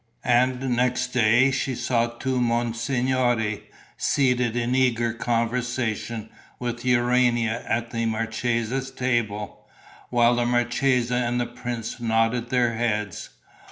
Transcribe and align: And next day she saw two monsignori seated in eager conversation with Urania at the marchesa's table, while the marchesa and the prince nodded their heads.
And 0.25 0.71
next 0.75 1.13
day 1.13 1.51
she 1.51 1.75
saw 1.75 2.07
two 2.07 2.39
monsignori 2.41 3.65
seated 3.97 4.55
in 4.55 4.73
eager 4.73 5.13
conversation 5.13 6.31
with 6.57 6.83
Urania 6.83 7.63
at 7.67 7.91
the 7.91 8.07
marchesa's 8.07 8.89
table, 8.89 9.67
while 10.09 10.37
the 10.37 10.45
marchesa 10.47 11.13
and 11.13 11.39
the 11.39 11.45
prince 11.45 11.99
nodded 11.99 12.49
their 12.49 12.73
heads. 12.73 13.29